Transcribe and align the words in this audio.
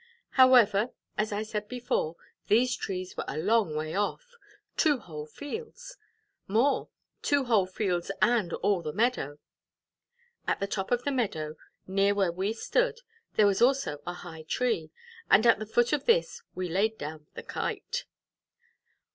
However, 0.31 0.89
as 1.15 1.31
I 1.31 1.43
said 1.43 1.67
before, 1.67 2.15
these 2.47 2.75
trees 2.75 3.15
were 3.15 3.23
a 3.27 3.37
long 3.37 3.75
way 3.75 3.93
off 3.93 4.33
two 4.75 4.97
whole 4.97 5.27
fields 5.27 5.95
off 5.95 6.49
more, 6.49 6.89
two 7.21 7.43
whole 7.43 7.67
fields 7.67 8.09
and 8.19 8.51
all 8.51 8.81
the 8.81 8.93
meadow. 8.93 9.37
At 10.47 10.59
the 10.59 10.65
top 10.65 10.89
of 10.89 11.03
the 11.03 11.11
meadow, 11.11 11.53
near 11.85 12.15
where 12.15 12.31
we 12.31 12.51
stood, 12.51 13.01
there 13.35 13.45
was 13.45 13.61
also 13.61 14.01
a 14.07 14.13
high 14.25 14.41
tree, 14.41 14.89
and 15.29 15.45
at 15.45 15.59
the 15.59 15.67
foot 15.67 15.93
of 15.93 16.05
this 16.07 16.41
we 16.55 16.67
laid 16.67 16.97
down 16.97 17.27
the 17.35 17.43
Kite. 17.43 18.05